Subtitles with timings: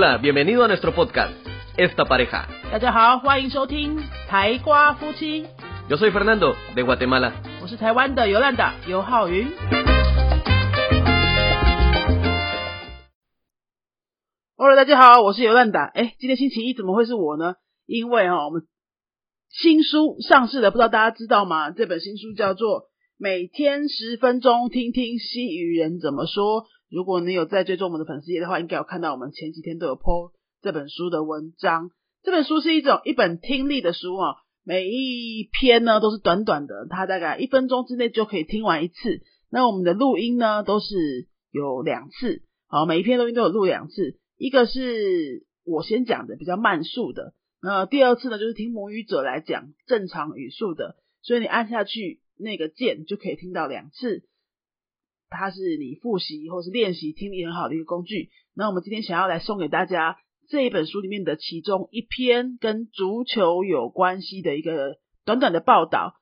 [0.00, 0.16] 大
[2.78, 5.44] 家好，欢迎收听《台瓜夫妻》。
[5.90, 5.96] 我
[7.60, 9.46] 我是台湾的尤兰达尤浩云。
[14.56, 15.84] Hello，大家好，我是尤兰达。
[15.84, 17.56] 哎，今天星期一怎么会是我呢？
[17.84, 18.62] 因为哈，我们
[19.50, 21.72] 新书上市了，不知道大家知道吗？
[21.72, 22.84] 这本新书叫做……
[23.22, 26.62] 每天十分钟听听西语人怎么说》。
[26.88, 31.90] 如果你有在追踪我们的粉丝页的话，应该有看到我们前几天都有 po 这本书的文章。
[32.22, 39.20] 这本书是一种一本听力的书哦，每一篇呢都是短短的，它大概一分钟之内就可以听完一次。
[39.50, 54.24] 那我们的录音呢都是有两次，好，每一篇录音都有录两次，一个是我先讲的比较慢速的，那第二次呢就是听母语者来讲正常语速的，所以你按下去那个键就可以听到两次。
[55.28, 58.30] 它是你复习或是练习听力很好的一个工具。
[58.54, 60.16] 那我们今天想要来送给大家
[60.48, 66.14] 这一本书里面的其中一篇跟足球有关系的一个短短的报道，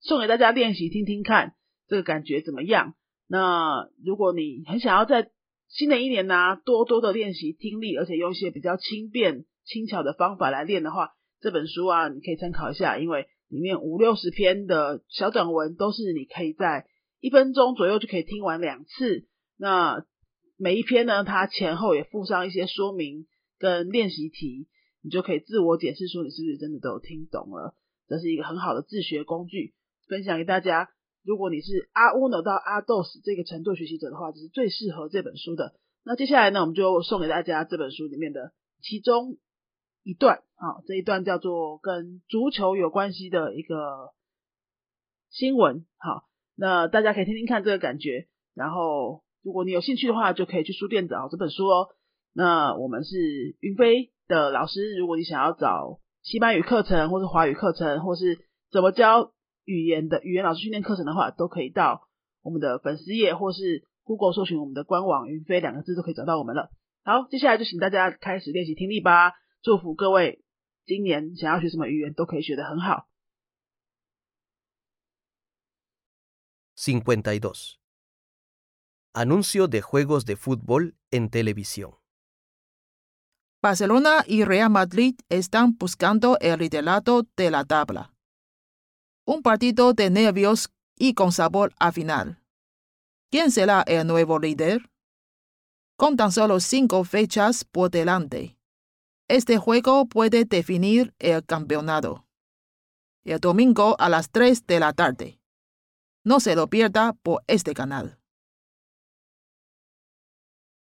[0.00, 1.54] 送给大家练习听听看，
[1.88, 2.94] 这个感觉怎么样？
[3.26, 5.30] 那如果你很想要在
[5.68, 16.86] 新的一年呢、多多的练习听力，而且用一些比较轻便轻巧的方法来练的话，这本书啊，你可以参考一下，因为里面五六十篇的小短文都是你可以在
[17.20, 19.26] 一分钟左右就可以听完两次。
[19.58, 20.06] 那
[20.56, 23.26] 每一篇呢，它前后也附上一些说明
[23.58, 24.68] 跟练习题，
[25.02, 27.74] 你就可以自我解释说你是不是真的都有听懂了。
[28.08, 29.74] 这是一个很好的自学工具，
[30.08, 30.88] 分享给大家。
[31.22, 35.74] 如果你是阿乌诺到阿豆斯这个程度学习者的话，这是最适合这本书的。
[36.06, 39.36] 那接下来呢，我们就送给大家这本书里面的其中
[40.02, 44.10] 一段，啊，这一段叫做跟足球有关系的一个
[45.30, 46.24] 新闻，好，
[46.56, 51.88] 那大家可以听听看这个感觉，然后如果你有兴趣的话，就可以去书店找这本书哦。
[52.34, 58.38] 那我们是云飞的老师，如果你想要找西班牙语课程，或是华语课程，或是
[58.70, 59.32] 怎么教
[59.64, 62.08] 语言的语言老师训练课程的话，都可以到
[62.42, 66.70] 我们的粉丝页或是 Google 搜寻我们的官网“云飞”两个字都可以找到我们了。
[67.04, 69.32] 好，接下来就请大家开始练习听力吧。
[69.61, 70.43] 祝福各位
[70.85, 73.07] 今年想要学什么语言都可以学得很好。
[76.77, 77.79] 52.
[79.13, 81.95] Anuncio de juegos de fútbol en televisión.
[83.61, 88.13] Barcelona y Real Madrid están buscando el liderato de la tabla.
[89.25, 92.39] Un partido de nervios y con sabor a final.
[93.31, 94.89] ¿Quién será el nuevo líder?
[95.97, 98.57] Con tan solo cinco fechas por delante,
[99.32, 102.26] este juego puede definir el campeonato.
[103.24, 105.40] El domingo a las 3 de la tarde.
[106.22, 108.20] No se lo pierda por este canal.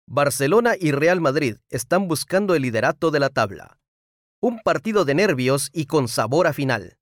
[0.07, 3.79] Barcelona y Real Madrid están buscando el liderato de la tabla.
[4.41, 6.97] Un partido de nervios y con sabor a final.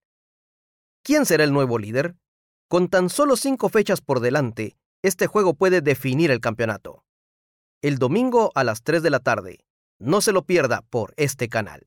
[1.04, 2.18] ¿Quién será el nuevo líder?
[2.68, 7.06] Con tan solo cinco fechas por delante, este juego puede definir el campeonato.
[7.82, 9.69] El domingo a las 3 de la tarde.
[10.01, 11.81] No se lo pierda por este canal.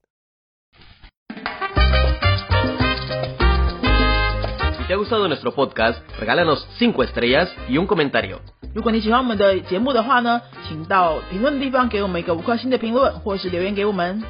[4.78, 8.40] Si te ha gustado nuestro podcast, regálanos 5 estrellas y un comentario.
[8.74, 14.24] 如果你喜欢我们的节目的话呢，请到评论的地方给我们一个五颗星的评论，或是留言给我们。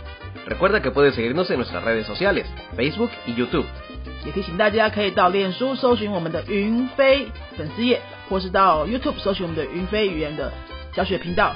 [0.48, 2.46] Recuerda que puedes seguirnos en nuestras redes sociales,
[2.76, 3.66] Facebook y YouTube.
[4.26, 10.52] 也提醒大家可以到脸书搜寻我们的云飞粉丝页，或是到 YouTube 搜寻我们的云飞语言的
[10.94, 11.56] 教学频道，